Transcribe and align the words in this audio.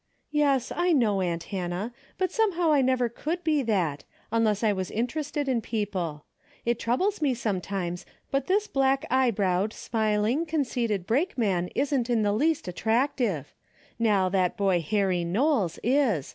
"Yes, 0.31 0.71
I 0.75 0.93
know, 0.93 1.21
aunt 1.21 1.43
Hannah, 1.53 1.93
but 2.17 2.31
somehow 2.31 2.71
I 2.71 2.81
never 2.81 3.07
could 3.07 3.43
be 3.43 3.61
that, 3.61 4.03
unless 4.31 4.63
I 4.63 4.73
was 4.73 4.89
interested 4.89 5.47
in 5.47 5.61
people. 5.61 6.25
It 6.65 6.79
troubles 6.79 7.21
me 7.21 7.35
sometimes, 7.35 8.03
but 8.31 8.47
this 8.47 8.65
black 8.65 9.05
eyebrowed, 9.11 9.71
smiling, 9.73 10.47
conceited 10.47 11.05
brakeman 11.05 11.67
isn't 11.75 12.09
in 12.09 12.23
the 12.23 12.33
least 12.33 12.67
attractive. 12.67 13.53
How 14.03 14.27
that 14.29 14.57
boy 14.57 14.81
Harry 14.81 15.23
Knowles 15.23 15.77
is. 15.83 16.27